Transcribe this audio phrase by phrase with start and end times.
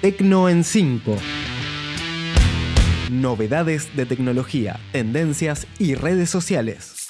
[0.00, 1.14] Tecno en 5.
[3.10, 7.06] Novedades de tecnología, tendencias y redes sociales.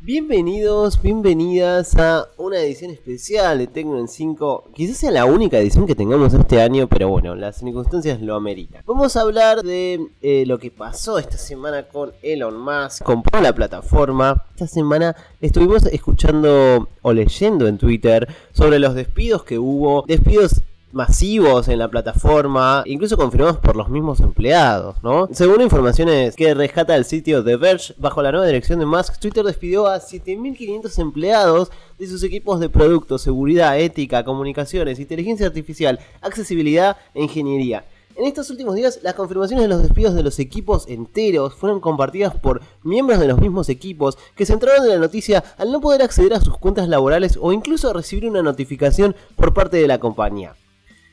[0.00, 4.72] Bienvenidos, bienvenidas a una edición especial de Tecno en 5.
[4.74, 8.82] Quizás sea la única edición que tengamos este año, pero bueno, las circunstancias lo ameritan.
[8.84, 13.04] Vamos a hablar de eh, lo que pasó esta semana con Elon Musk.
[13.04, 14.46] Compró la plataforma.
[14.50, 20.02] Esta semana estuvimos escuchando o leyendo en Twitter sobre los despidos que hubo.
[20.08, 20.62] Despidos
[20.92, 25.28] masivos en la plataforma, incluso confirmados por los mismos empleados, ¿no?
[25.32, 29.44] Según informaciones que rescata el sitio The Verge, bajo la nueva dirección de Musk, Twitter
[29.44, 36.96] despidió a 7.500 empleados de sus equipos de producto, seguridad, ética, comunicaciones, inteligencia artificial, accesibilidad
[37.14, 37.84] e ingeniería.
[38.14, 42.34] En estos últimos días, las confirmaciones de los despidos de los equipos enteros fueron compartidas
[42.34, 46.02] por miembros de los mismos equipos que se entraron en la noticia al no poder
[46.02, 50.54] acceder a sus cuentas laborales o incluso recibir una notificación por parte de la compañía.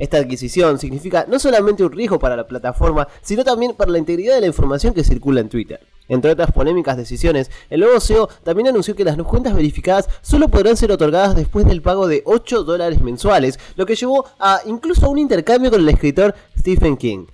[0.00, 4.34] Esta adquisición significa no solamente un riesgo para la plataforma, sino también para la integridad
[4.34, 5.86] de la información que circula en Twitter.
[6.08, 10.78] Entre otras polémicas decisiones, el nuevo CEO también anunció que las cuentas verificadas solo podrán
[10.78, 15.18] ser otorgadas después del pago de 8 dólares mensuales, lo que llevó a incluso un
[15.18, 17.26] intercambio con el escritor Stephen King.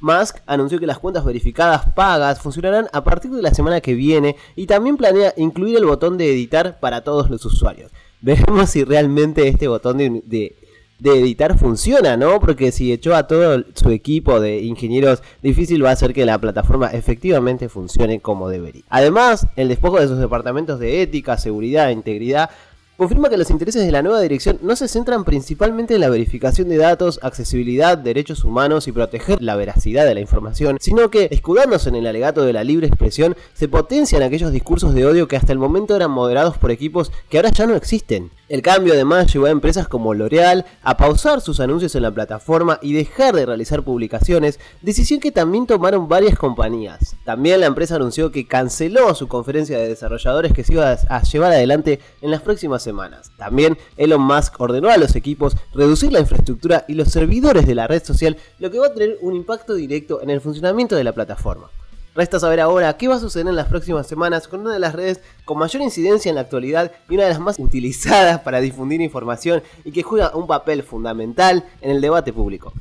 [0.00, 4.36] Musk anunció que las cuentas verificadas pagas funcionarán a partir de la semana que viene
[4.56, 7.92] y también planea incluir el botón de editar para todos los usuarios.
[8.22, 10.56] Veremos si realmente este botón de, de
[11.02, 12.40] editar funciona, ¿no?
[12.40, 16.38] Porque si echó a todo su equipo de ingenieros, difícil va a ser que la
[16.38, 18.84] plataforma efectivamente funcione como debería.
[18.88, 22.50] Además, el despojo de sus departamentos de ética, seguridad e integridad
[22.96, 26.68] confirma que los intereses de la nueva dirección no se centran principalmente en la verificación
[26.68, 31.88] de datos, accesibilidad, derechos humanos y proteger la veracidad de la información, sino que, escudándose
[31.88, 35.52] en el alegato de la libre expresión, se potencian aquellos discursos de odio que hasta
[35.52, 38.30] el momento eran moderados por equipos que ahora ya no existen.
[38.48, 42.78] El cambio además llevó a empresas como L'Oreal a pausar sus anuncios en la plataforma
[42.80, 47.13] y dejar de realizar publicaciones, decisión que también tomaron varias compañías.
[47.24, 51.52] También la empresa anunció que canceló su conferencia de desarrolladores que se iba a llevar
[51.52, 53.32] adelante en las próximas semanas.
[53.38, 57.86] También Elon Musk ordenó a los equipos reducir la infraestructura y los servidores de la
[57.86, 61.12] red social, lo que va a tener un impacto directo en el funcionamiento de la
[61.12, 61.70] plataforma.
[62.14, 64.94] Resta saber ahora qué va a suceder en las próximas semanas con una de las
[64.94, 69.00] redes con mayor incidencia en la actualidad y una de las más utilizadas para difundir
[69.00, 72.74] información y que juega un papel fundamental en el debate público.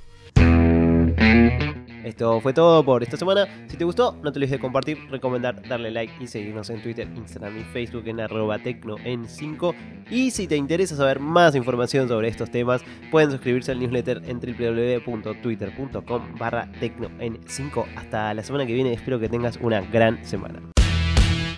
[2.14, 3.48] Esto fue todo por esta semana.
[3.68, 7.08] Si te gustó, no te olvides de compartir, recomendar, darle like y seguirnos en Twitter,
[7.16, 9.74] Instagram y Facebook en arroba tecno en 5.
[10.12, 14.40] Y si te interesa saber más información sobre estos temas, pueden suscribirse al newsletter en
[14.40, 17.88] www.twitter.com barra tecno en 5.
[17.96, 20.62] Hasta la semana que viene, espero que tengas una gran semana.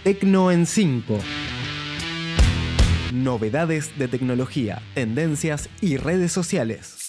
[0.05, 1.19] Tecno en 5.
[3.13, 7.04] Novedades de tecnología, tendencias y redes sociales.